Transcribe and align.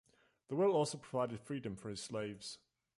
The 0.47 0.55
will 0.55 0.71
also 0.71 0.97
provided 0.97 1.39
freedom 1.39 1.75
for 1.75 1.89
his 1.91 2.01
slaves. 2.01 2.57